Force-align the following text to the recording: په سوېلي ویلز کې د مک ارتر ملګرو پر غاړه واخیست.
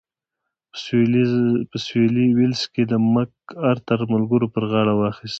په 1.69 1.77
سوېلي 1.85 2.25
ویلز 2.37 2.61
کې 2.73 2.83
د 2.91 2.93
مک 3.13 3.31
ارتر 3.71 3.99
ملګرو 4.13 4.51
پر 4.53 4.63
غاړه 4.71 4.93
واخیست. 4.95 5.29